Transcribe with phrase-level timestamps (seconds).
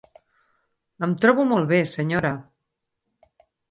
[1.09, 2.37] Em trobo molt bé, senyora.